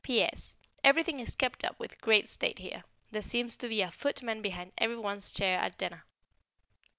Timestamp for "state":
2.27-2.57